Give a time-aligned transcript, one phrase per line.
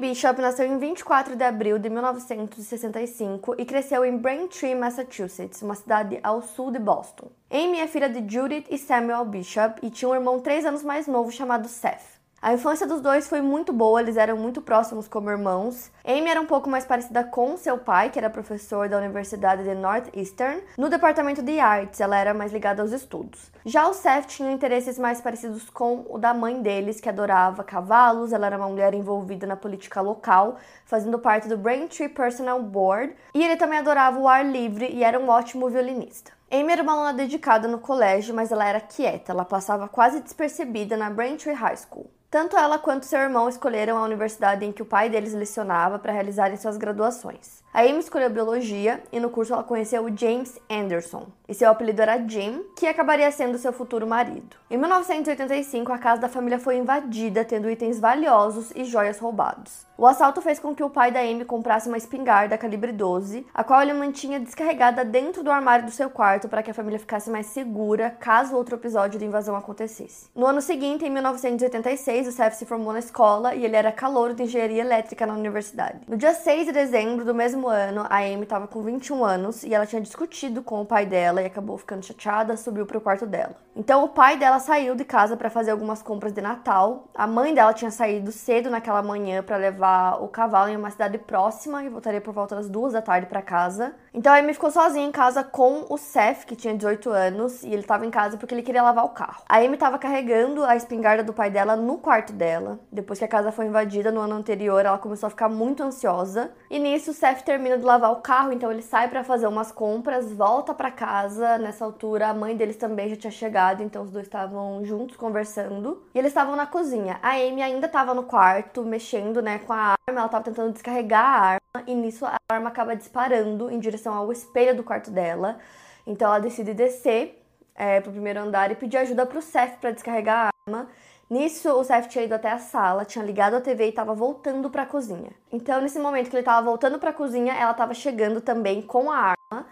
[0.00, 6.18] Bishop nasceu em 24 de abril de 1965 e cresceu em Braintree, Massachusetts, uma cidade
[6.22, 7.30] ao sul de Boston.
[7.50, 11.06] Amy é filha de Judith e Samuel Bishop e tinha um irmão três anos mais
[11.06, 12.19] novo chamado Seth.
[12.42, 15.90] A infância dos dois foi muito boa, eles eram muito próximos como irmãos.
[16.02, 19.74] Amy era um pouco mais parecida com seu pai, que era professor da Universidade de
[19.74, 23.52] Northeastern, no departamento de artes, ela era mais ligada aos estudos.
[23.62, 28.32] Já o Seth tinha interesses mais parecidos com o da mãe deles, que adorava cavalos,
[28.32, 33.44] ela era uma mulher envolvida na política local, fazendo parte do Braintree Personal Board, e
[33.44, 36.32] ele também adorava o ar livre e era um ótimo violinista.
[36.50, 40.96] Amy era uma aluna dedicada no colégio, mas ela era quieta, ela passava quase despercebida
[40.96, 42.10] na Braintree High School.
[42.30, 46.12] Tanto ela quanto seu irmão escolheram a universidade em que o pai deles lecionava para
[46.12, 47.60] realizarem suas graduações.
[47.72, 52.02] A Amy escolheu biologia e no curso ela conheceu o James Anderson, e seu apelido
[52.02, 54.56] era Jim, que acabaria sendo seu futuro marido.
[54.68, 59.86] Em 1985, a casa da família foi invadida, tendo itens valiosos e joias roubados.
[59.96, 63.62] O assalto fez com que o pai da Amy comprasse uma espingarda calibre 12, a
[63.62, 67.30] qual ele mantinha descarregada dentro do armário do seu quarto para que a família ficasse
[67.30, 70.28] mais segura caso outro episódio de invasão acontecesse.
[70.34, 74.34] No ano seguinte, em 1986, o Seth se formou na escola e ele era calouro
[74.34, 76.00] de engenharia elétrica na universidade.
[76.08, 79.74] No dia 6 de dezembro do mesmo ano, a Amy estava com 21 anos e
[79.74, 83.26] ela tinha discutido com o pai dela e acabou ficando chateada, subiu para o quarto
[83.26, 83.56] dela.
[83.74, 87.08] Então o pai dela saiu de casa para fazer algumas compras de Natal.
[87.14, 91.18] A mãe dela tinha saído cedo naquela manhã para levar o cavalo em uma cidade
[91.18, 93.94] próxima e voltaria por volta das duas da tarde para casa.
[94.12, 97.68] Então a Amy ficou sozinha em casa com o Seth, que tinha 18 anos, e
[97.68, 99.42] ele estava em casa porque ele queria lavar o carro.
[99.48, 102.80] A Amy estava carregando a espingarda do pai dela no quarto dela.
[102.90, 106.50] Depois que a casa foi invadida no ano anterior, ela começou a ficar muito ansiosa.
[106.68, 109.70] E nisso o Seth termina de lavar o carro, então ele sai para fazer umas
[109.70, 111.56] compras, volta para casa.
[111.58, 116.02] Nessa altura, a mãe deles também já tinha chegado, então os dois estavam juntos conversando.
[116.14, 117.18] E eles estavam na cozinha.
[117.22, 121.24] A Amy ainda estava no quarto, mexendo, né, com a arma, ela estava tentando descarregar
[121.24, 125.58] a arma, e nisso a arma acaba disparando em direção ao espelho do quarto dela.
[126.06, 127.40] Então ela decide descer
[127.74, 130.88] é, pro primeiro andar e pedir ajuda pro Seth para descarregar a arma.
[131.28, 134.68] Nisso, o Seth tinha ido até a sala, tinha ligado a TV e estava voltando
[134.68, 135.30] para a cozinha.
[135.52, 139.12] Então, nesse momento que ele estava voltando para a cozinha, ela estava chegando também com
[139.12, 139.66] a arma.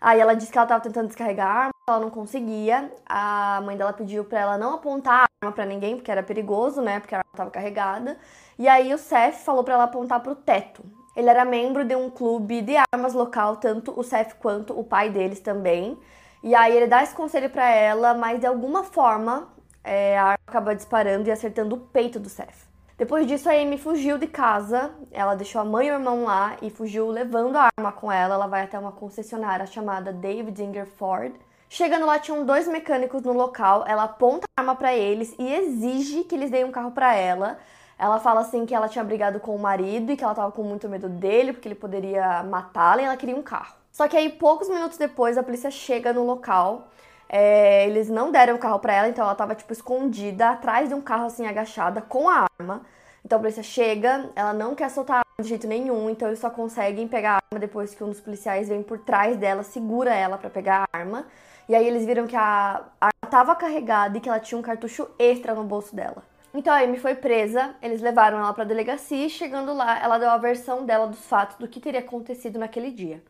[0.00, 2.90] Aí ela disse que ela estava tentando descarregar a arma, ela não conseguia.
[3.04, 6.80] A mãe dela pediu para ela não apontar a arma para ninguém, porque era perigoso,
[6.80, 6.98] né?
[6.98, 8.16] Porque a arma estava carregada.
[8.58, 10.82] E aí o Seth falou para ela apontar para o teto.
[11.16, 15.10] Ele era membro de um clube de armas local, tanto o Seth quanto o pai
[15.10, 15.98] deles também.
[16.42, 19.48] E aí ele dá esse conselho para ela, mas de alguma forma
[19.84, 22.72] é, a arma acaba disparando e acertando o peito do Seth.
[22.96, 24.92] Depois disso, a Amy fugiu de casa.
[25.10, 28.34] Ela deixou a mãe e o irmão lá e fugiu levando a arma com ela.
[28.34, 31.32] Ela vai até uma concessionária chamada David Inger Ford.
[31.68, 33.84] Chegando lá, tinham dois mecânicos no local.
[33.88, 37.58] Ela aponta a arma para eles e exige que eles deem um carro para ela.
[38.02, 40.64] Ela fala assim que ela tinha brigado com o marido e que ela tava com
[40.64, 43.76] muito medo dele porque ele poderia matá-la e ela queria um carro.
[43.92, 46.88] Só que aí, poucos minutos depois, a polícia chega no local
[47.28, 50.94] é, eles não deram o carro para ela, então ela tava, tipo, escondida atrás de
[50.94, 52.82] um carro, assim, agachada, com a arma.
[53.24, 56.40] Então a polícia chega, ela não quer soltar a arma de jeito nenhum, então eles
[56.40, 60.12] só conseguem pegar a arma depois que um dos policiais vem por trás dela, segura
[60.12, 61.24] ela para pegar a arma.
[61.68, 65.08] E aí eles viram que a arma tava carregada e que ela tinha um cartucho
[65.18, 66.31] extra no bolso dela.
[66.54, 70.28] Então a Amy foi presa, eles levaram ela pra delegacia e chegando lá, ela deu
[70.30, 73.22] a versão dela dos fatos do que teria acontecido naquele dia.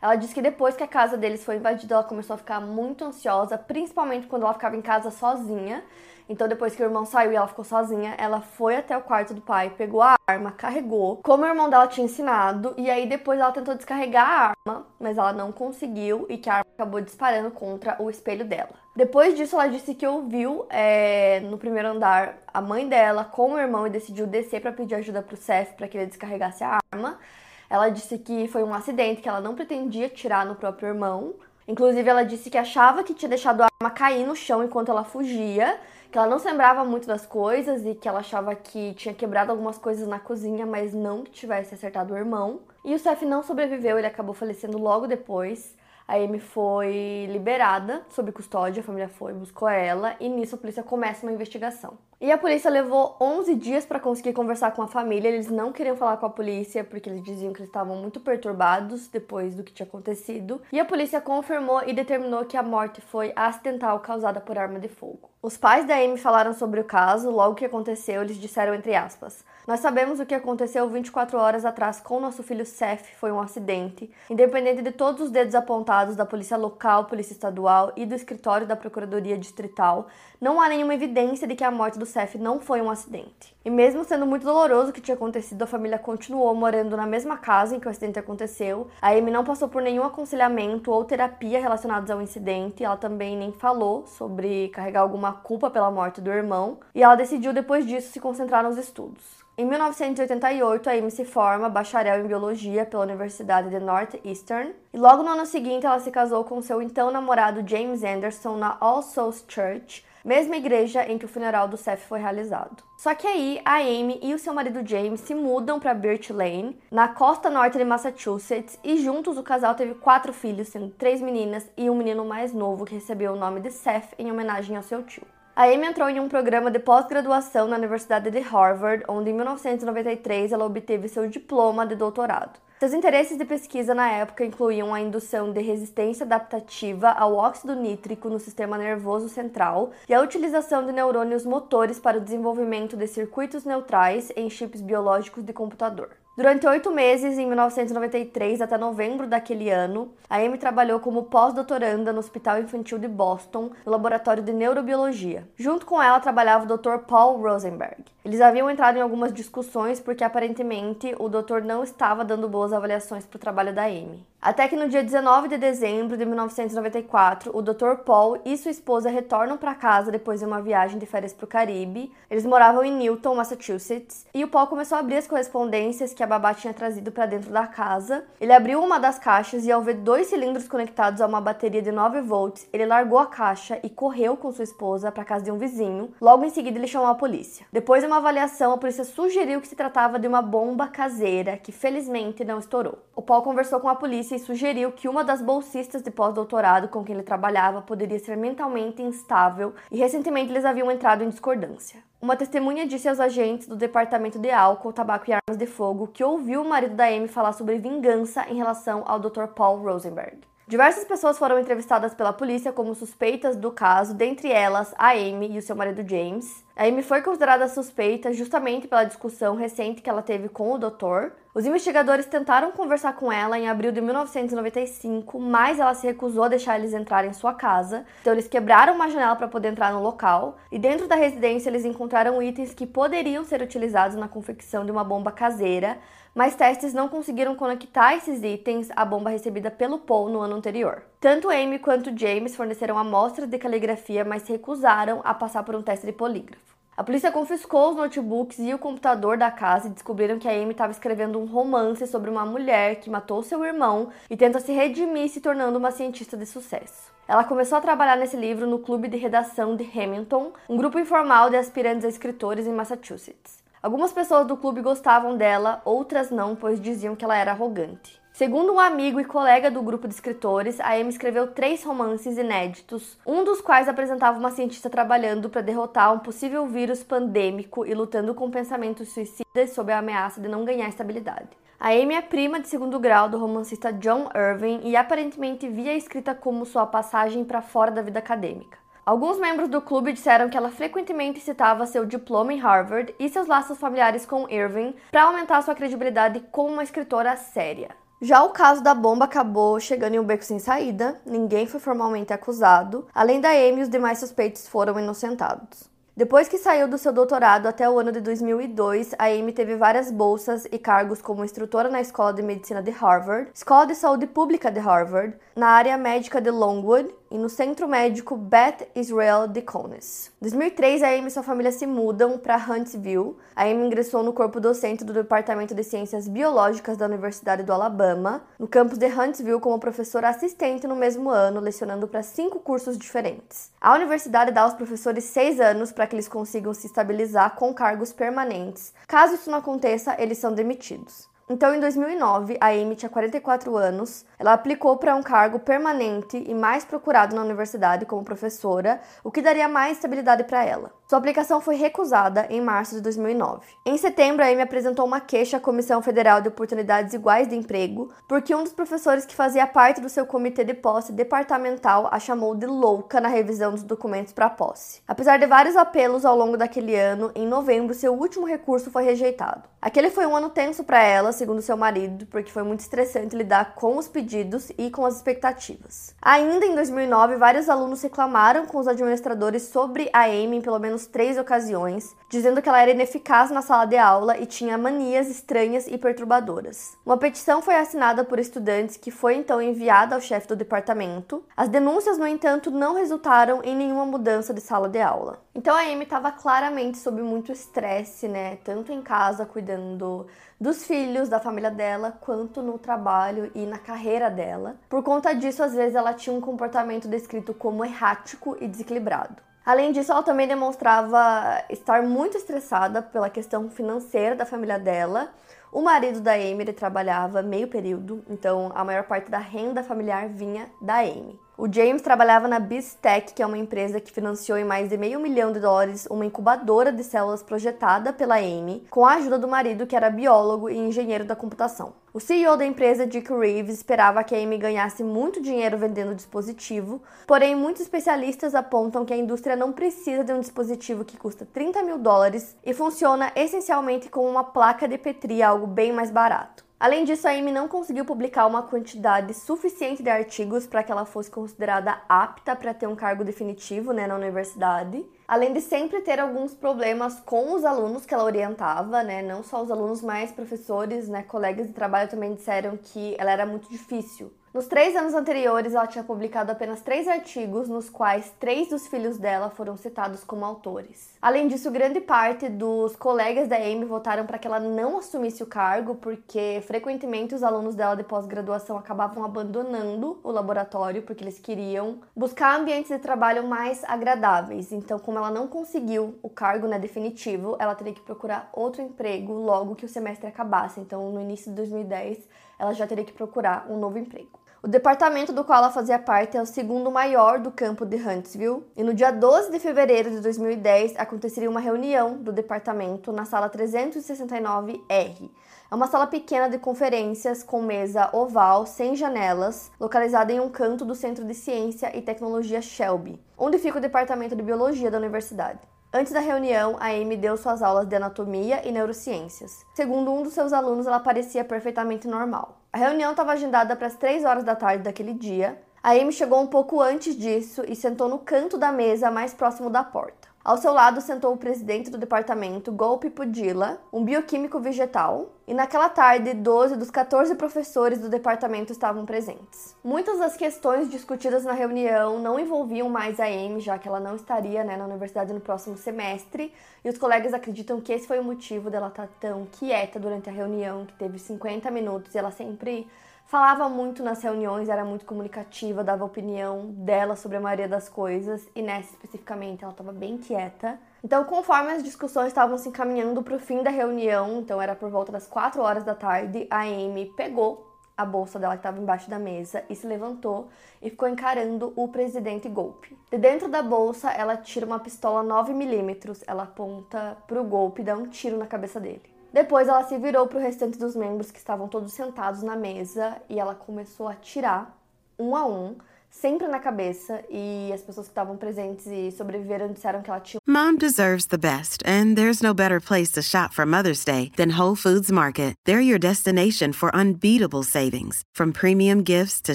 [0.00, 3.04] Ela disse que depois que a casa deles foi invadida, ela começou a ficar muito
[3.04, 5.82] ansiosa, principalmente quando ela ficava em casa sozinha.
[6.28, 9.32] Então, depois que o irmão saiu e ela ficou sozinha, ela foi até o quarto
[9.32, 13.38] do pai, pegou a arma, carregou, como o irmão dela tinha ensinado, e aí depois
[13.38, 17.52] ela tentou descarregar a arma, mas ela não conseguiu e que a arma acabou disparando
[17.52, 18.70] contra o espelho dela.
[18.96, 23.58] Depois disso, ela disse que ouviu é, no primeiro andar a mãe dela com o
[23.58, 27.18] irmão e decidiu descer para pedir ajuda pro Seth para que ele descarregasse a arma.
[27.68, 31.34] Ela disse que foi um acidente, que ela não pretendia tirar no próprio irmão.
[31.68, 35.02] Inclusive, ela disse que achava que tinha deixado a arma cair no chão enquanto ela
[35.02, 35.78] fugia,
[36.10, 39.50] que ela não se lembrava muito das coisas e que ela achava que tinha quebrado
[39.50, 42.60] algumas coisas na cozinha, mas não que tivesse acertado o irmão.
[42.84, 45.74] E o Seth não sobreviveu, ele acabou falecendo logo depois.
[46.06, 50.84] A Amy foi liberada sob custódia, a família foi, buscou ela e nisso a polícia
[50.84, 51.98] começa uma investigação.
[52.18, 55.28] E a polícia levou 11 dias para conseguir conversar com a família.
[55.28, 59.06] Eles não queriam falar com a polícia porque eles diziam que eles estavam muito perturbados
[59.06, 60.62] depois do que tinha acontecido.
[60.72, 64.88] E a polícia confirmou e determinou que a morte foi acidental causada por arma de
[64.88, 65.28] fogo.
[65.42, 69.44] Os pais da Amy falaram sobre o caso, logo que aconteceu, eles disseram entre aspas:
[69.64, 74.10] Nós sabemos o que aconteceu 24 horas atrás com nosso filho Seth, foi um acidente.
[74.30, 78.74] Independente de todos os dedos apontados da polícia local, polícia estadual e do escritório da
[78.74, 80.08] Procuradoria Distrital,
[80.40, 83.54] não há nenhuma evidência de que a morte do Seth não foi um acidente.
[83.64, 87.36] E mesmo sendo muito doloroso o que tinha acontecido, a família continuou morando na mesma
[87.36, 88.88] casa em que o acidente aconteceu.
[89.02, 93.52] A Amy não passou por nenhum aconselhamento ou terapia relacionados ao incidente, ela também nem
[93.52, 98.20] falou sobre carregar alguma culpa pela morte do irmão, e ela decidiu depois disso se
[98.20, 99.46] concentrar nos estudos.
[99.58, 105.22] Em 1988, a Amy se forma bacharel em biologia pela Universidade de Northeastern e logo
[105.22, 109.42] no ano seguinte ela se casou com seu então namorado James Anderson na All Souls
[109.48, 112.82] Church, mesma igreja em que o funeral do Seth foi realizado.
[112.98, 116.76] Só que aí a Amy e o seu marido James se mudam para Birch Lane,
[116.90, 121.70] na costa norte de Massachusetts, e juntos o casal teve quatro filhos, sendo três meninas
[121.76, 125.04] e um menino mais novo que recebeu o nome de Seth em homenagem ao seu
[125.04, 125.22] tio.
[125.54, 130.52] A Amy entrou em um programa de pós-graduação na Universidade de Harvard, onde em 1993
[130.52, 132.58] ela obteve seu diploma de doutorado.
[132.78, 138.28] Seus interesses de pesquisa na época incluíam a indução de resistência adaptativa ao óxido nítrico
[138.28, 143.64] no sistema nervoso central e a utilização de neurônios motores para o desenvolvimento de circuitos
[143.64, 146.10] neutrais em chips biológicos de computador.
[146.36, 152.18] Durante oito meses, em 1993 até novembro daquele ano, a Amy trabalhou como pós-doutoranda no
[152.18, 155.48] Hospital Infantil de Boston, no laboratório de neurobiologia.
[155.56, 156.98] Junto com ela trabalhava o Dr.
[157.08, 158.04] Paul Rosenberg.
[158.22, 163.24] Eles haviam entrado em algumas discussões porque aparentemente o doutor não estava dando boas avaliações
[163.24, 164.22] para o trabalho da Amy.
[164.40, 168.02] Até que no dia 19 de dezembro de 1994, o Dr.
[168.04, 171.48] Paul e sua esposa retornam para casa depois de uma viagem de férias para o
[171.48, 172.12] Caribe.
[172.30, 176.26] Eles moravam em Newton, Massachusetts, e o Paul começou a abrir as correspondências que a
[176.26, 178.24] babá tinha trazido para dentro da casa.
[178.40, 181.90] Ele abriu uma das caixas e ao ver dois cilindros conectados a uma bateria de
[181.90, 185.58] 9 volts, ele largou a caixa e correu com sua esposa para casa de um
[185.58, 186.12] vizinho.
[186.20, 187.66] Logo em seguida, ele chamou a polícia.
[187.72, 191.72] Depois de uma avaliação, a polícia sugeriu que se tratava de uma bomba caseira que
[191.72, 192.98] felizmente não estourou.
[193.14, 197.14] O Paul conversou com a polícia sugeriu que uma das bolsistas de pós-doutorado com quem
[197.14, 202.02] ele trabalhava poderia ser mentalmente instável e recentemente eles haviam entrado em discordância.
[202.20, 206.24] Uma testemunha disse aos agentes do Departamento de Álcool, Tabaco e Armas de Fogo que
[206.24, 209.46] ouviu o marido da Amy falar sobre vingança em relação ao Dr.
[209.54, 210.38] Paul Rosenberg.
[210.68, 215.58] Diversas pessoas foram entrevistadas pela polícia como suspeitas do caso, dentre elas a Amy e
[215.58, 216.64] o seu marido James.
[216.74, 221.34] A Amy foi considerada suspeita justamente pela discussão recente que ela teve com o doutor.
[221.54, 226.48] Os investigadores tentaram conversar com ela em abril de 1995, mas ela se recusou a
[226.48, 228.04] deixar eles entrarem em sua casa.
[228.20, 231.84] Então eles quebraram uma janela para poder entrar no local e dentro da residência eles
[231.84, 235.96] encontraram itens que poderiam ser utilizados na confecção de uma bomba caseira,
[236.36, 241.02] mas testes não conseguiram conectar esses itens à bomba recebida pelo Paul no ano anterior.
[241.18, 245.80] Tanto Amy quanto James forneceram amostras de caligrafia, mas se recusaram a passar por um
[245.80, 246.76] teste de polígrafo.
[246.94, 250.72] A polícia confiscou os notebooks e o computador da casa e descobriram que a Amy
[250.72, 255.30] estava escrevendo um romance sobre uma mulher que matou seu irmão e tenta se redimir
[255.30, 257.10] se tornando uma cientista de sucesso.
[257.26, 261.48] Ela começou a trabalhar nesse livro no clube de redação de Hamilton, um grupo informal
[261.48, 263.65] de aspirantes a escritores em Massachusetts.
[263.82, 268.20] Algumas pessoas do clube gostavam dela, outras não, pois diziam que ela era arrogante.
[268.32, 273.18] Segundo um amigo e colega do grupo de escritores, a Amy escreveu três romances inéditos,
[273.26, 278.34] um dos quais apresentava uma cientista trabalhando para derrotar um possível vírus pandêmico e lutando
[278.34, 281.48] com pensamentos suicidas sob a ameaça de não ganhar estabilidade.
[281.80, 285.96] A Amy é prima de segundo grau do romancista John Irving e aparentemente via a
[285.96, 288.85] escrita como sua passagem para fora da vida acadêmica.
[289.06, 293.46] Alguns membros do clube disseram que ela frequentemente citava seu diploma em Harvard e seus
[293.46, 297.90] laços familiares com Irving para aumentar sua credibilidade como uma escritora séria.
[298.20, 302.32] Já o caso da bomba acabou chegando em um beco sem saída, ninguém foi formalmente
[302.32, 303.06] acusado.
[303.14, 305.88] Além da Amy, os demais suspeitos foram inocentados.
[306.16, 310.10] Depois que saiu do seu doutorado até o ano de 2002, a Amy teve várias
[310.10, 314.70] bolsas e cargos como instrutora na Escola de Medicina de Harvard, Escola de Saúde Pública
[314.70, 320.30] de Harvard, na área médica de Longwood e no Centro Médico Beth Israel Deaconess.
[320.40, 323.36] Em 2003, a Amy e sua família se mudam para Huntsville.
[323.54, 328.42] A Amy ingressou no corpo docente do Departamento de Ciências Biológicas da Universidade do Alabama,
[328.58, 333.70] no campus de Huntsville, como professora assistente no mesmo ano, lecionando para cinco cursos diferentes.
[333.80, 338.12] A universidade dá aos professores seis anos para que eles consigam se estabilizar com cargos
[338.12, 338.92] permanentes.
[339.06, 341.28] Caso isso não aconteça, eles são demitidos.
[341.48, 344.24] Então, em 2009, a Amy tinha 44 anos.
[344.36, 349.40] Ela aplicou para um cargo permanente e mais procurado na universidade como professora, o que
[349.40, 350.90] daria mais estabilidade para ela.
[351.08, 353.64] Sua aplicação foi recusada em março de 2009.
[353.86, 358.12] Em setembro, a Amy apresentou uma queixa à Comissão Federal de Oportunidades Iguais de Emprego,
[358.26, 362.56] porque um dos professores que fazia parte do seu comitê de posse departamental a chamou
[362.56, 365.00] de louca na revisão dos documentos para posse.
[365.06, 369.62] Apesar de vários apelos ao longo daquele ano, em novembro seu último recurso foi rejeitado.
[369.80, 373.74] Aquele foi um ano tenso para ela, segundo seu marido, porque foi muito estressante lidar
[373.74, 376.14] com os pedidos e com as expectativas.
[376.20, 381.06] Ainda em 2009, vários alunos reclamaram com os administradores sobre a Amy em pelo menos
[381.06, 385.86] três ocasiões, dizendo que ela era ineficaz na sala de aula e tinha manias estranhas
[385.86, 386.96] e perturbadoras.
[387.04, 391.44] Uma petição foi assinada por estudantes que foi então enviada ao chefe do departamento.
[391.56, 395.45] As denúncias, no entanto, não resultaram em nenhuma mudança de sala de aula.
[395.56, 398.56] Então a Amy estava claramente sob muito estresse, né?
[398.56, 400.26] Tanto em casa, cuidando
[400.60, 404.76] dos filhos, da família dela, quanto no trabalho e na carreira dela.
[404.86, 409.36] Por conta disso, às vezes ela tinha um comportamento descrito como errático e desequilibrado.
[409.64, 415.30] Além disso, ela também demonstrava estar muito estressada pela questão financeira da família dela.
[415.72, 420.66] O marido da Amy trabalhava meio período, então a maior parte da renda familiar vinha
[420.82, 421.40] da Amy.
[421.58, 425.18] O James trabalhava na BizTech, que é uma empresa que financiou em mais de meio
[425.18, 429.86] milhão de dólares uma incubadora de células projetada pela Amy, com a ajuda do marido,
[429.86, 431.94] que era biólogo e engenheiro da computação.
[432.12, 436.14] O CEO da empresa, Dick Reeves, esperava que a Amy ganhasse muito dinheiro vendendo o
[436.14, 441.48] dispositivo, porém muitos especialistas apontam que a indústria não precisa de um dispositivo que custa
[441.50, 446.65] 30 mil dólares e funciona essencialmente com uma placa de Petri, algo bem mais barato.
[446.78, 451.06] Além disso, a Amy não conseguiu publicar uma quantidade suficiente de artigos para que ela
[451.06, 455.02] fosse considerada apta para ter um cargo definitivo né, na universidade.
[455.26, 459.22] Além de sempre ter alguns problemas com os alunos que ela orientava, né?
[459.22, 461.22] Não só os alunos, mas professores, né?
[461.22, 465.86] Colegas de trabalho também disseram que ela era muito difícil nos três anos anteriores, ela
[465.86, 471.10] tinha publicado apenas três artigos, nos quais três dos filhos dela foram citados como autores.
[471.20, 475.46] Além disso, grande parte dos colegas da Amy votaram para que ela não assumisse o
[475.46, 481.98] cargo, porque frequentemente os alunos dela de pós-graduação acabavam abandonando o laboratório porque eles queriam
[482.16, 484.72] buscar ambientes de trabalho mais agradáveis.
[484.72, 489.34] Então, como ela não conseguiu o cargo né, definitivo, ela teria que procurar outro emprego
[489.34, 490.80] logo que o semestre acabasse.
[490.80, 492.26] Então, no início de 2010,
[492.58, 494.45] ela já teria que procurar um novo emprego.
[494.66, 498.64] O departamento do qual ela fazia parte é o segundo maior do campo de Huntsville,
[498.76, 503.48] e no dia 12 de fevereiro de 2010 aconteceria uma reunião do departamento na sala
[503.48, 505.30] 369R.
[505.70, 510.84] É uma sala pequena de conferências com mesa oval sem janelas, localizada em um canto
[510.84, 515.60] do Centro de Ciência e Tecnologia Shelby, onde fica o departamento de biologia da universidade.
[515.94, 519.64] Antes da reunião, a Amy deu suas aulas de anatomia e neurociências.
[519.76, 522.65] Segundo um dos seus alunos, ela parecia perfeitamente normal.
[522.76, 525.58] A reunião estava agendada para as 3 horas da tarde daquele dia.
[525.82, 529.70] A Amy chegou um pouco antes disso e sentou no canto da mesa mais próximo
[529.70, 530.25] da porta.
[530.46, 535.88] Ao seu lado sentou o presidente do departamento, Golpe Pudila, um bioquímico vegetal, e naquela
[535.88, 539.74] tarde, 12 dos 14 professores do departamento estavam presentes.
[539.82, 544.14] Muitas das questões discutidas na reunião não envolviam mais a Amy, já que ela não
[544.14, 548.24] estaria né, na universidade no próximo semestre, e os colegas acreditam que esse foi o
[548.24, 552.86] motivo dela estar tão quieta durante a reunião, que teve 50 minutos, e ela sempre
[553.26, 558.48] falava muito nas reuniões, era muito comunicativa, dava opinião dela sobre a maioria das coisas
[558.54, 560.78] e nessa especificamente ela estava bem quieta.
[561.02, 564.90] Então, conforme as discussões estavam se encaminhando para o fim da reunião, então era por
[564.90, 567.66] volta das 4 horas da tarde, a Amy pegou
[567.96, 570.48] a bolsa dela que estava embaixo da mesa e se levantou
[570.82, 572.96] e ficou encarando o presidente Golpe.
[573.10, 577.84] De dentro da bolsa, ela tira uma pistola 9mm, ela aponta para o Golpe e
[577.84, 579.15] dá um tiro na cabeça dele.
[579.36, 583.20] Depois ela se virou para o restante dos membros que estavam todos sentados na mesa
[583.28, 584.74] e ela começou a tirar
[585.18, 585.76] um a um
[586.10, 590.40] sempre na cabeça e as pessoas que estavam presentes e sobreviveram disseram que ela tinha.
[590.46, 594.58] Mom deserves the best, and there's no better place to shop for Mother's Day than
[594.58, 595.54] Whole Foods Market.
[595.64, 599.54] They're your destination for unbeatable savings, from premium gifts to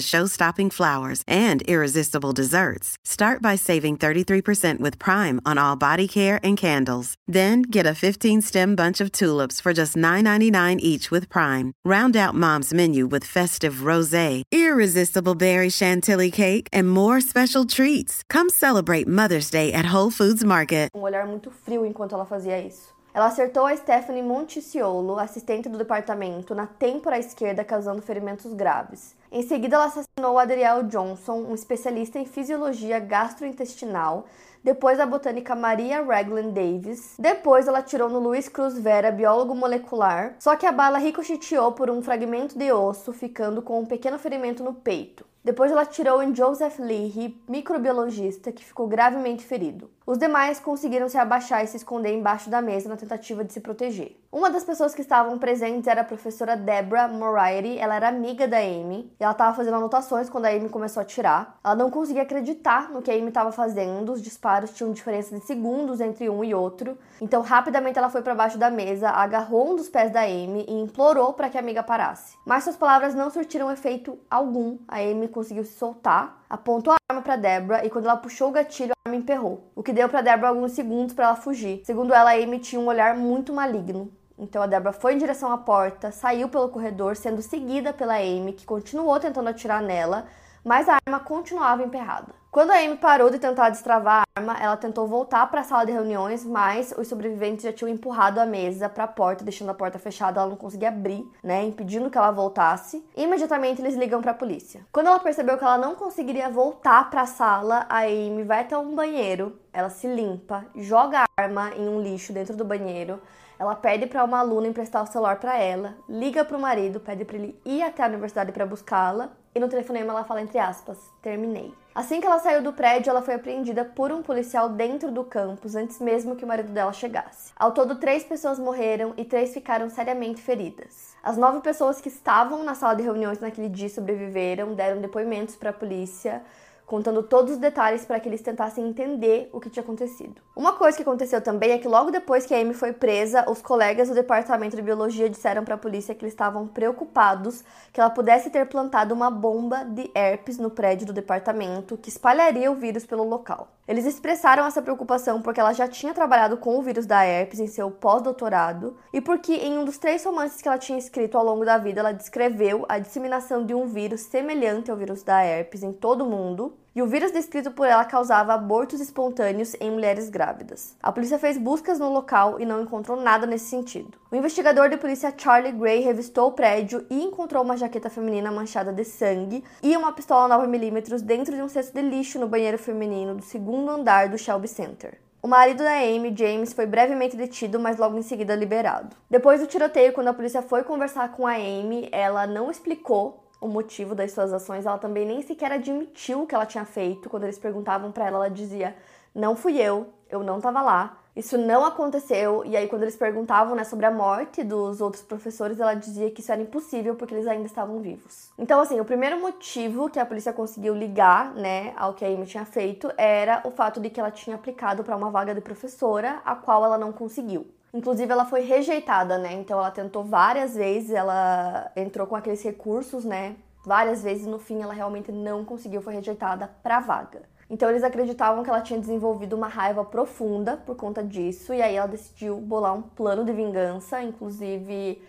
[0.00, 2.96] show-stopping flowers and irresistible desserts.
[3.04, 7.14] Start by saving 33% with Prime on all body care and candles.
[7.26, 11.72] Then get a 15-stem bunch of tulips for just $9.99 each with Prime.
[11.86, 17.64] Round out Mom's menu with festive rosé, irresistible berry chantilly cake cake, and more special
[17.64, 18.24] treats.
[18.28, 20.90] Come celebrate Mother's Day at Whole Foods Market.
[20.92, 22.92] Um olhar muito frio enquanto ela fazia isso.
[23.14, 29.14] Ela acertou a Stephanie Monticiolo, assistente do departamento, na têmpora esquerda, causando ferimentos graves.
[29.30, 34.26] Em seguida, ela assassinou Adriel Johnson, um especialista em fisiologia gastrointestinal,
[34.64, 37.14] depois a botânica Maria Raglan Davis.
[37.20, 41.88] Depois ela atirou no Luiz Cruz Vera, biólogo molecular, só que a bala ricocheteou por
[41.88, 45.24] um fragmento de osso, ficando com um pequeno ferimento no peito.
[45.44, 49.90] Depois ela atirou em Joseph Leahy, microbiologista, que ficou gravemente ferido.
[50.06, 53.60] Os demais conseguiram se abaixar e se esconder embaixo da mesa na tentativa de se
[53.60, 54.16] proteger.
[54.32, 58.56] Uma das pessoas que estavam presentes era a professora Deborah Moriarty, ela era amiga da
[58.56, 61.58] Amy, e ela estava fazendo anotações quando a Amy começou a atirar.
[61.62, 65.44] Ela não conseguia acreditar no que a Amy estava fazendo, os disparos tinham diferença de
[65.44, 66.96] segundos entre um e outro.
[67.20, 70.80] Então, rapidamente ela foi para baixo da mesa, agarrou um dos pés da Amy e
[70.80, 72.36] implorou para que a amiga parasse.
[72.46, 74.78] Mas suas palavras não surtiram efeito algum.
[74.88, 78.52] A Amy conseguiu se soltar, apontou a arma para Deborah e quando ela puxou o
[78.52, 81.82] gatilho, a arma emperrou, o que deu para Deborah alguns segundos para ela fugir.
[81.84, 84.12] Segundo ela, Amy tinha um olhar muito maligno.
[84.38, 88.52] Então a Deborah foi em direção à porta, saiu pelo corredor, sendo seguida pela Amy,
[88.52, 90.26] que continuou tentando atirar nela,
[90.64, 92.41] mas a arma continuava emperrada.
[92.52, 95.86] Quando a Amy parou de tentar destravar a arma, ela tentou voltar para a sala
[95.86, 99.74] de reuniões, mas os sobreviventes já tinham empurrado a mesa para a porta, deixando a
[99.74, 103.02] porta fechada, ela não conseguia abrir, né, impedindo que ela voltasse.
[103.16, 104.84] Imediatamente eles ligam para a polícia.
[104.92, 108.76] Quando ela percebeu que ela não conseguiria voltar para a sala, a Amy vai até
[108.76, 113.18] um banheiro, ela se limpa, joga a arma em um lixo dentro do banheiro.
[113.58, 117.24] Ela pede para uma aluna emprestar o celular para ela, liga para o marido, pede
[117.24, 120.98] para ele ir até a universidade para buscá-la e no telefonema ela fala entre aspas:
[121.20, 121.72] terminei.
[121.94, 125.74] Assim que ela saiu do prédio, ela foi apreendida por um policial dentro do campus
[125.74, 127.52] antes mesmo que o marido dela chegasse.
[127.54, 131.14] Ao todo, três pessoas morreram e três ficaram seriamente feridas.
[131.22, 135.70] As nove pessoas que estavam na sala de reuniões naquele dia sobreviveram, deram depoimentos para
[135.70, 136.42] a polícia
[136.86, 140.42] contando todos os detalhes para que eles tentassem entender o que tinha acontecido.
[140.54, 143.62] Uma coisa que aconteceu também é que logo depois que a Amy foi presa, os
[143.62, 148.10] colegas do departamento de biologia disseram para a polícia que eles estavam preocupados que ela
[148.10, 153.06] pudesse ter plantado uma bomba de herpes no prédio do departamento que espalharia o vírus
[153.06, 153.68] pelo local.
[153.88, 157.66] Eles expressaram essa preocupação porque ela já tinha trabalhado com o vírus da herpes em
[157.66, 161.64] seu pós-doutorado e porque em um dos três romances que ela tinha escrito ao longo
[161.64, 165.92] da vida, ela descreveu a disseminação de um vírus semelhante ao vírus da herpes em
[165.92, 170.96] todo o mundo e o vírus descrito por ela causava abortos espontâneos em mulheres grávidas.
[171.02, 174.18] A polícia fez buscas no local e não encontrou nada nesse sentido.
[174.30, 178.92] O investigador de polícia Charlie Gray revistou o prédio e encontrou uma jaqueta feminina manchada
[178.92, 183.34] de sangue e uma pistola 9mm dentro de um cesto de lixo no banheiro feminino
[183.34, 185.18] do segundo andar do Shelby Center.
[185.42, 189.16] O marido da Amy, James, foi brevemente detido, mas logo em seguida liberado.
[189.28, 193.68] Depois do tiroteio, quando a polícia foi conversar com a Amy, ela não explicou o
[193.68, 197.30] motivo das suas ações, ela também nem sequer admitiu o que ela tinha feito.
[197.30, 198.94] Quando eles perguntavam para ela, ela dizia:
[199.34, 201.18] "Não fui eu, eu não estava lá".
[201.34, 202.62] Isso não aconteceu.
[202.66, 206.42] E aí quando eles perguntavam, né, sobre a morte dos outros professores, ela dizia que
[206.42, 208.50] isso era impossível porque eles ainda estavam vivos.
[208.58, 212.44] Então, assim, o primeiro motivo que a polícia conseguiu ligar, né, ao que a Amy
[212.44, 216.42] tinha feito era o fato de que ela tinha aplicado para uma vaga de professora,
[216.44, 217.66] a qual ela não conseguiu.
[217.94, 219.52] Inclusive, ela foi rejeitada, né?
[219.52, 223.54] Então, ela tentou várias vezes, ela entrou com aqueles recursos, né?
[223.84, 227.42] Várias vezes, no fim, ela realmente não conseguiu, foi rejeitada para vaga.
[227.68, 231.96] Então, eles acreditavam que ela tinha desenvolvido uma raiva profunda por conta disso, e aí
[231.96, 234.22] ela decidiu bolar um plano de vingança.
[234.22, 235.22] Inclusive,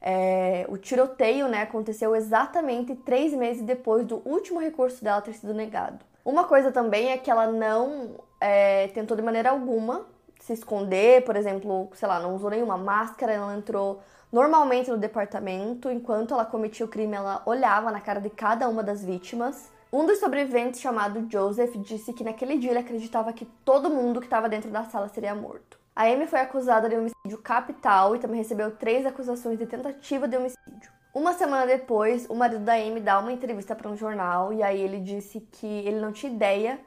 [0.00, 5.54] é, o tiroteio né, aconteceu exatamente três meses depois do último recurso dela ter sido
[5.54, 6.04] negado.
[6.24, 10.06] Uma coisa também é que ela não é, tentou de maneira alguma
[10.48, 14.00] se esconder, por exemplo, sei lá, não usou nenhuma máscara, ela entrou
[14.32, 18.82] normalmente no departamento, enquanto ela cometia o crime, ela olhava na cara de cada uma
[18.82, 19.70] das vítimas.
[19.92, 24.26] Um dos sobreviventes, chamado Joseph, disse que naquele dia ele acreditava que todo mundo que
[24.26, 25.78] estava dentro da sala seria morto.
[25.94, 30.36] A Amy foi acusada de homicídio capital e também recebeu três acusações de tentativa de
[30.36, 30.90] homicídio.
[31.12, 34.80] Uma semana depois, o marido da Amy dá uma entrevista para um jornal e aí
[34.80, 36.78] ele disse que ele não tinha ideia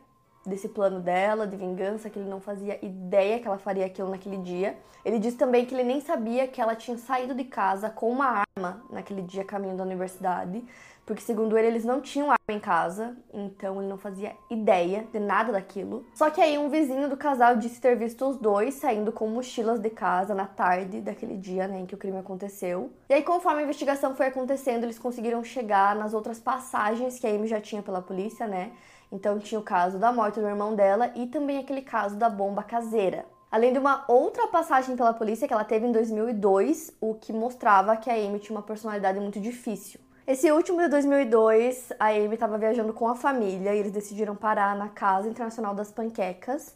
[0.45, 4.37] desse plano dela de vingança, que ele não fazia ideia que ela faria aquilo naquele
[4.37, 4.77] dia.
[5.03, 8.43] Ele disse também que ele nem sabia que ela tinha saído de casa com uma
[8.57, 10.63] arma naquele dia caminho da universidade,
[11.05, 15.19] porque segundo ele eles não tinham arma em casa, então ele não fazia ideia de
[15.19, 16.05] nada daquilo.
[16.13, 19.79] Só que aí um vizinho do casal disse ter visto os dois saindo com mochilas
[19.79, 22.91] de casa na tarde daquele dia, né, em que o crime aconteceu.
[23.09, 27.29] E aí conforme a investigação foi acontecendo, eles conseguiram chegar nas outras passagens que a
[27.31, 28.71] Amy já tinha pela polícia, né?
[29.11, 32.63] Então tinha o caso da morte do irmão dela e também aquele caso da bomba
[32.63, 33.25] caseira.
[33.51, 37.97] Além de uma outra passagem pela polícia que ela teve em 2002, o que mostrava
[37.97, 39.99] que a Amy tinha uma personalidade muito difícil.
[40.25, 44.77] Esse último de 2002, a Amy estava viajando com a família e eles decidiram parar
[44.77, 46.73] na Casa Internacional das Panquecas,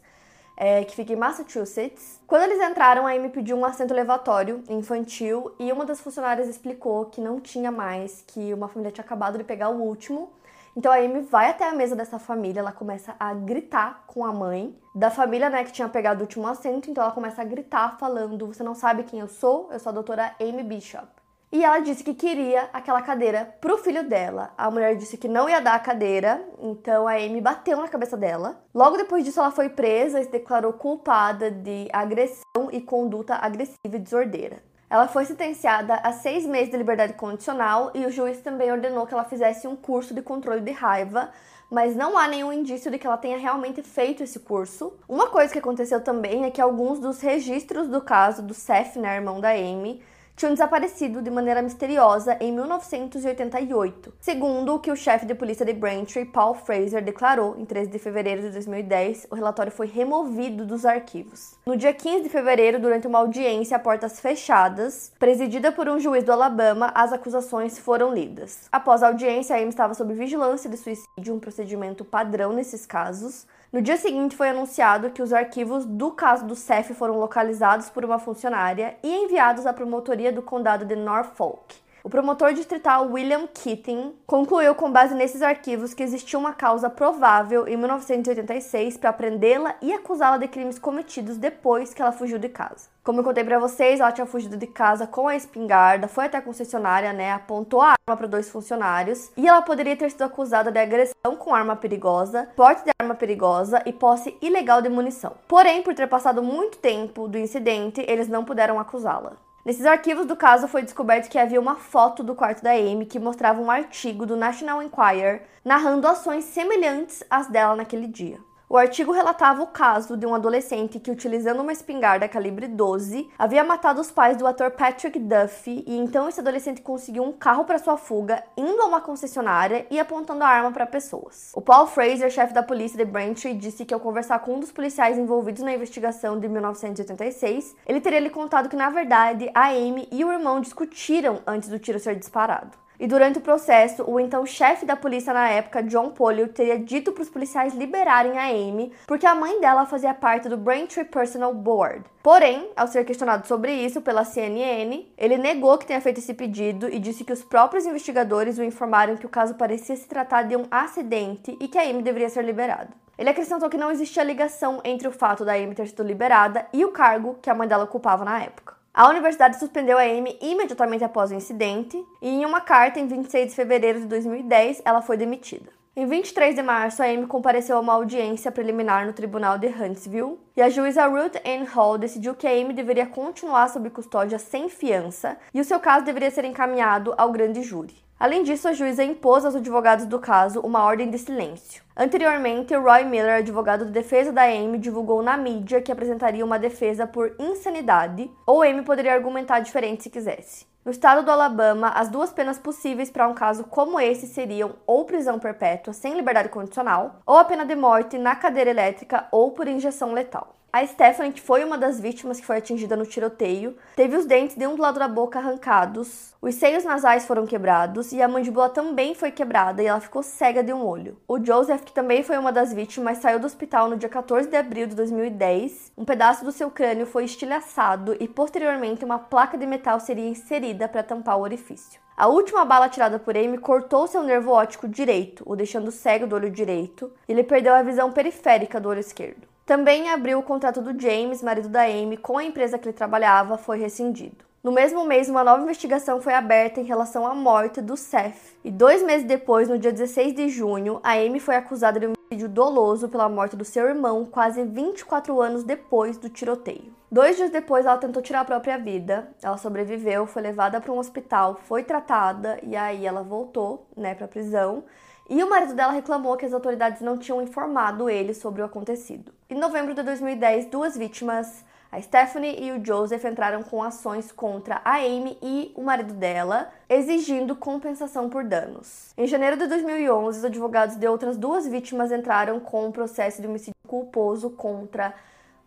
[0.54, 2.20] é, que fica em Massachusetts.
[2.26, 7.06] Quando eles entraram, a Amy pediu um assento elevatório infantil e uma das funcionárias explicou
[7.06, 10.30] que não tinha mais, que uma família tinha acabado de pegar o último.
[10.76, 14.30] Então a Amy vai até a mesa dessa família, ela começa a gritar com a
[14.30, 17.96] mãe da família, né, que tinha pegado o último assento, então ela começa a gritar
[17.98, 19.70] falando: "Você não sabe quem eu sou?
[19.72, 21.06] Eu sou a doutora Amy Bishop".
[21.50, 24.50] E ela disse que queria aquela cadeira pro filho dela.
[24.58, 28.16] A mulher disse que não ia dar a cadeira, então a Amy bateu na cabeça
[28.16, 28.60] dela.
[28.74, 33.78] Logo depois disso, ela foi presa e se declarou culpada de agressão e conduta agressiva
[33.84, 34.62] e desordeira.
[34.88, 39.12] Ela foi sentenciada a seis meses de liberdade condicional e o juiz também ordenou que
[39.12, 41.30] ela fizesse um curso de controle de raiva,
[41.68, 44.92] mas não há nenhum indício de que ela tenha realmente feito esse curso.
[45.08, 49.16] Uma coisa que aconteceu também é que alguns dos registros do caso do Seth, né,
[49.16, 50.00] irmão da Amy,
[50.36, 55.72] tinham desaparecido de maneira misteriosa em 1988, segundo o que o chefe de polícia de
[55.72, 59.28] Braintree, Paul Fraser, declarou em 13 de fevereiro de 2010.
[59.30, 61.58] O relatório foi removido dos arquivos.
[61.64, 66.22] No dia 15 de fevereiro, durante uma audiência a portas fechadas, presidida por um juiz
[66.22, 68.68] do Alabama, as acusações foram lidas.
[68.70, 73.46] Após a audiência, a Amy estava sob vigilância de suicídio, um procedimento padrão nesses casos.
[73.72, 78.04] No dia seguinte, foi anunciado que os arquivos do caso do CEF foram localizados por
[78.04, 81.85] uma funcionária e enviados à promotoria do condado de Norfolk.
[82.06, 87.66] O promotor distrital William Keating concluiu com base nesses arquivos que existia uma causa provável
[87.66, 92.88] em 1986 para prendê-la e acusá-la de crimes cometidos depois que ela fugiu de casa.
[93.02, 96.38] Como eu contei para vocês, ela tinha fugido de casa com a espingarda, foi até
[96.38, 100.70] a concessionária, né, apontou a arma para dois funcionários e ela poderia ter sido acusada
[100.70, 105.32] de agressão com arma perigosa, porte de arma perigosa e posse ilegal de munição.
[105.48, 109.44] Porém, por ter passado muito tempo do incidente, eles não puderam acusá-la.
[109.66, 113.18] Nesses arquivos do caso foi descoberto que havia uma foto do quarto da Amy que
[113.18, 118.38] mostrava um artigo do National Enquirer narrando ações semelhantes às dela naquele dia.
[118.68, 123.62] O artigo relatava o caso de um adolescente que, utilizando uma espingarda calibre 12, havia
[123.62, 127.78] matado os pais do ator Patrick Duffy e então esse adolescente conseguiu um carro para
[127.78, 131.52] sua fuga, indo a uma concessionária e apontando a arma para pessoas.
[131.54, 134.72] O Paul Fraser, chefe da polícia de Braintree, disse que ao conversar com um dos
[134.72, 140.08] policiais envolvidos na investigação de 1986, ele teria lhe contado que na verdade a Amy
[140.10, 142.76] e o irmão discutiram antes do tiro ser disparado.
[142.98, 147.12] E durante o processo, o então chefe da polícia na época, John Polio, teria dito
[147.12, 151.52] para os policiais liberarem a Amy, porque a mãe dela fazia parte do Braintree Personal
[151.52, 152.04] Board.
[152.22, 156.88] Porém, ao ser questionado sobre isso pela CNN, ele negou que tenha feito esse pedido
[156.88, 160.56] e disse que os próprios investigadores o informaram que o caso parecia se tratar de
[160.56, 162.88] um acidente e que a Amy deveria ser liberada.
[163.18, 166.84] Ele acrescentou que não existia ligação entre o fato da Amy ter sido liberada e
[166.84, 168.75] o cargo que a mãe dela ocupava na época.
[168.96, 173.50] A universidade suspendeu a Amy imediatamente após o incidente e, em uma carta em 26
[173.50, 175.75] de fevereiro de 2010, ela foi demitida.
[175.98, 180.38] Em 23 de março, a Amy compareceu a uma audiência preliminar no tribunal de Huntsville
[180.54, 184.68] e a juíza Ruth Ann Hall decidiu que a Amy deveria continuar sob custódia sem
[184.68, 187.94] fiança e o seu caso deveria ser encaminhado ao grande júri.
[188.20, 191.82] Além disso, a juíza impôs aos advogados do caso uma ordem de silêncio.
[191.96, 197.06] Anteriormente, Roy Miller, advogado de defesa da Amy, divulgou na mídia que apresentaria uma defesa
[197.06, 200.66] por insanidade, ou Amy poderia argumentar diferente se quisesse.
[200.86, 205.04] No estado do Alabama, as duas penas possíveis para um caso como esse seriam ou
[205.04, 209.66] prisão perpétua sem liberdade condicional, ou a pena de morte na cadeira elétrica ou por
[209.66, 210.54] injeção letal.
[210.76, 214.58] A Stephanie, que foi uma das vítimas que foi atingida no tiroteio, teve os dentes
[214.58, 218.68] de um do lado da boca arrancados, os seios nasais foram quebrados e a mandíbula
[218.68, 221.16] também foi quebrada e ela ficou cega de um olho.
[221.26, 224.56] O Joseph, que também foi uma das vítimas, saiu do hospital no dia 14 de
[224.56, 225.92] abril de 2010.
[225.96, 230.86] Um pedaço do seu crânio foi estilhaçado e posteriormente uma placa de metal seria inserida
[230.86, 231.98] para tampar o orifício.
[232.14, 236.36] A última bala tirada por Amy cortou seu nervo óptico direito, o deixando cego do
[236.36, 239.55] olho direito, e ele perdeu a visão periférica do olho esquerdo.
[239.66, 242.96] Também em abril, o contrato do James, marido da Amy, com a empresa que ele
[242.96, 244.44] trabalhava foi rescindido.
[244.62, 248.56] No mesmo mês, uma nova investigação foi aberta em relação à morte do Seth.
[248.64, 252.48] E dois meses depois, no dia 16 de junho, a Amy foi acusada de homicídio
[252.48, 256.94] doloso pela morte do seu irmão, quase 24 anos depois do tiroteio.
[257.10, 259.28] Dois dias depois, ela tentou tirar a própria vida.
[259.42, 264.26] Ela sobreviveu, foi levada para um hospital, foi tratada e aí ela voltou, né, para
[264.26, 264.84] a prisão.
[265.28, 269.32] E o marido dela reclamou que as autoridades não tinham informado ele sobre o acontecido.
[269.50, 274.80] Em novembro de 2010, duas vítimas, a Stephanie e o Joseph, entraram com ações contra
[274.84, 279.12] a Amy e o marido dela, exigindo compensação por danos.
[279.18, 283.48] Em janeiro de 2011, os advogados de outras duas vítimas entraram com um processo de
[283.48, 285.12] homicídio culposo contra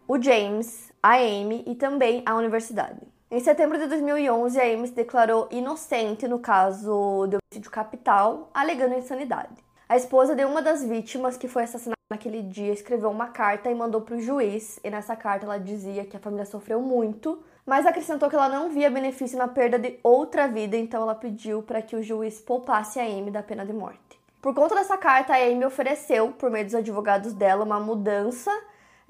[0.08, 3.19] o James, a Amy e também a universidade.
[3.32, 8.96] Em setembro de 2011, a Amy se declarou inocente no caso de homicídio capital, alegando
[8.96, 9.54] insanidade.
[9.88, 13.76] A esposa de uma das vítimas que foi assassinada naquele dia escreveu uma carta e
[13.76, 17.86] mandou para o juiz, e nessa carta ela dizia que a família sofreu muito, mas
[17.86, 21.84] acrescentou que ela não via benefício na perda de outra vida, então ela pediu para
[21.84, 24.20] que o juiz poupasse a Amy da pena de morte.
[24.42, 28.52] Por conta dessa carta, a Amy ofereceu, por meio dos advogados dela, uma mudança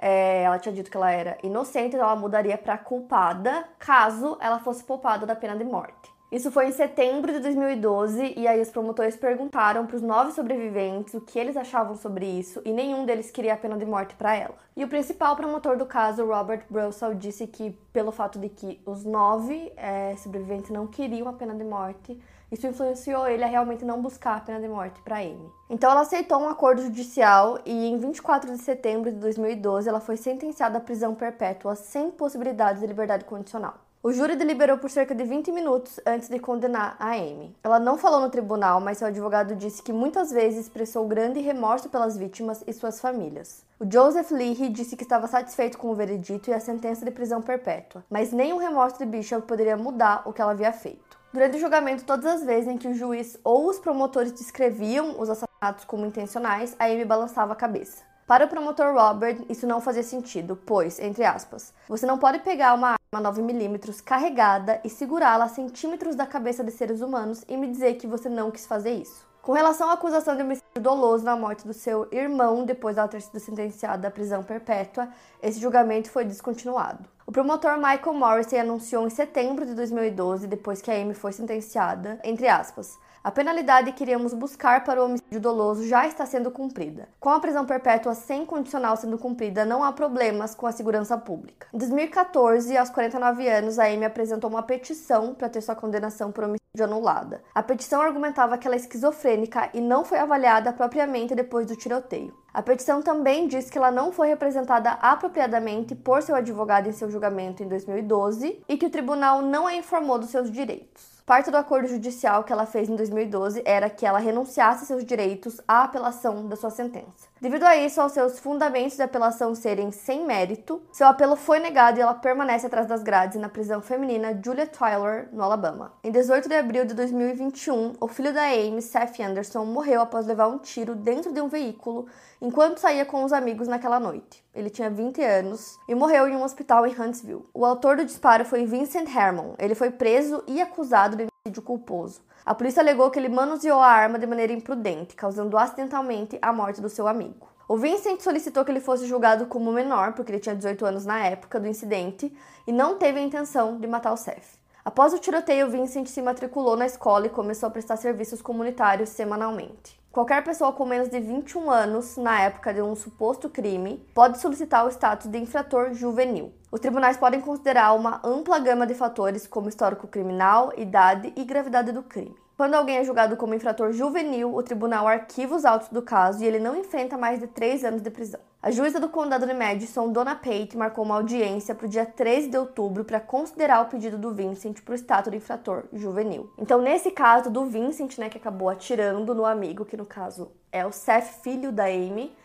[0.01, 4.59] é, ela tinha dito que ela era inocente, então ela mudaria para culpada caso ela
[4.59, 6.09] fosse poupada da pena de morte.
[6.31, 11.15] Isso foi em setembro de 2012 e aí os promotores perguntaram para os nove sobreviventes
[11.15, 14.35] o que eles achavam sobre isso e nenhum deles queria a pena de morte para
[14.35, 14.53] ela.
[14.77, 19.03] E o principal promotor do caso, Robert Brussel, disse que pelo fato de que os
[19.03, 24.01] nove é, sobreviventes não queriam a pena de morte, isso influenciou ele a realmente não
[24.01, 25.51] buscar a pena de morte para Amy.
[25.69, 30.17] Então ela aceitou um acordo judicial e em 24 de setembro de 2012 ela foi
[30.17, 33.75] sentenciada à prisão perpétua sem possibilidade de liberdade condicional.
[34.01, 37.53] O júri deliberou por cerca de 20 minutos antes de condenar a Amy.
[37.61, 41.89] Ela não falou no tribunal, mas seu advogado disse que muitas vezes expressou grande remorso
[41.89, 43.65] pelas vítimas e suas famílias.
[43.77, 47.41] O Joseph Leahy disse que estava satisfeito com o veredito e a sentença de prisão
[47.41, 51.18] perpétua, mas nenhum remorso de Bishop poderia mudar o que ela havia feito.
[51.31, 55.29] Durante o julgamento, todas as vezes em que o juiz ou os promotores descreviam os
[55.29, 58.01] assassinatos como intencionais, a Amy balançava a cabeça.
[58.25, 62.73] Para o promotor Robert, isso não fazia sentido, pois, entre aspas, você não pode pegar
[62.73, 67.67] uma arma 9mm carregada e segurá-la a centímetros da cabeça de seres humanos e me
[67.67, 69.27] dizer que você não quis fazer isso.
[69.43, 73.21] Com relação à acusação de homicídio doloso na morte do seu irmão depois dela ter
[73.21, 75.07] sido sentenciada à prisão perpétua,
[75.41, 77.07] esse julgamento foi descontinuado.
[77.29, 82.19] O promotor Michael Morrissey anunciou em setembro de 2012, depois que a Amy foi sentenciada,
[82.23, 87.09] entre aspas, a penalidade que iríamos buscar para o homicídio doloso já está sendo cumprida.
[87.19, 91.67] Com a prisão perpétua sem condicional sendo cumprida, não há problemas com a segurança pública.
[91.73, 96.45] Em 2014, aos 49 anos, a Amy apresentou uma petição para ter sua condenação por
[96.45, 97.41] homicídio anulada.
[97.53, 102.33] A petição argumentava que ela é esquizofrênica e não foi avaliada propriamente depois do tiroteio.
[102.53, 107.09] A petição também diz que ela não foi representada apropriadamente por seu advogado em seu
[107.09, 111.08] julgamento em 2012 e que o tribunal não a informou dos seus direitos.
[111.29, 115.61] Parte do acordo judicial que ela fez em 2012 era que ela renunciasse seus direitos
[115.67, 117.28] à apelação da sua sentença.
[117.41, 121.97] Devido a isso, aos seus fundamentos de apelação serem sem mérito, seu apelo foi negado
[121.97, 125.93] e ela permanece atrás das grades na prisão feminina Julia Tyler, no Alabama.
[126.03, 130.49] Em 18 de abril de 2021, o filho da Amy, Seth Anderson, morreu após levar
[130.49, 132.07] um tiro dentro de um veículo
[132.41, 134.43] enquanto saía com os amigos naquela noite.
[134.53, 137.45] Ele tinha 20 anos e morreu em um hospital em Huntsville.
[137.53, 139.53] O autor do disparo foi Vincent Herman.
[139.57, 142.21] Ele foi preso e acusado de homicídio culposo.
[142.45, 146.81] A polícia alegou que ele manuseou a arma de maneira imprudente, causando acidentalmente a morte
[146.81, 147.47] do seu amigo.
[147.67, 151.23] O Vincent solicitou que ele fosse julgado como menor, porque ele tinha 18 anos na
[151.25, 152.35] época do incidente,
[152.67, 154.59] e não teve a intenção de matar o Seth.
[154.83, 159.98] Após o tiroteio, Vincent se matriculou na escola e começou a prestar serviços comunitários semanalmente.
[160.11, 164.83] Qualquer pessoa com menos de 21 anos, na época de um suposto crime, pode solicitar
[164.83, 166.51] o status de infrator juvenil.
[166.71, 171.91] Os tribunais podem considerar uma ampla gama de fatores, como histórico criminal, idade e gravidade
[171.91, 172.35] do crime.
[172.59, 176.45] Quando alguém é julgado como infrator juvenil, o tribunal arquiva os autos do caso e
[176.45, 178.41] ele não enfrenta mais de três anos de prisão.
[178.61, 182.49] A juíza do condado de Madison, Donna Pate, marcou uma audiência para o dia 13
[182.49, 186.51] de outubro para considerar o pedido do Vincent para o status de infrator juvenil.
[186.57, 190.85] Então, nesse caso do Vincent, né, que acabou atirando no amigo, que no caso é
[190.85, 192.35] o Seth, filho da Amy,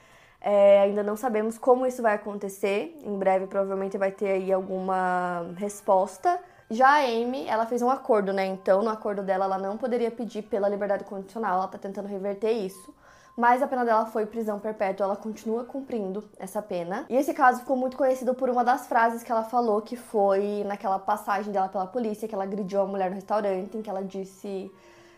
[0.40, 2.96] é, ainda não sabemos como isso vai acontecer.
[3.02, 6.38] Em breve, provavelmente, vai ter aí alguma resposta.
[6.70, 8.46] Já a Amy, ela fez um acordo, né?
[8.46, 11.58] Então, no acordo dela, ela não poderia pedir pela liberdade condicional.
[11.58, 12.94] Ela tá tentando reverter isso
[13.36, 17.04] mas a pena dela foi prisão perpétua, ela continua cumprindo essa pena.
[17.08, 20.62] E esse caso ficou muito conhecido por uma das frases que ela falou, que foi
[20.64, 24.04] naquela passagem dela pela polícia, que ela agrediu a mulher no restaurante, em que ela
[24.04, 24.70] disse: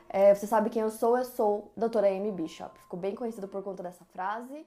[0.09, 1.19] é, Você sabe quem eu sou?
[1.19, 2.79] Eu sou doutora Amy Bishop.
[2.81, 4.67] Ficou bem conhecido por conta dessa frase.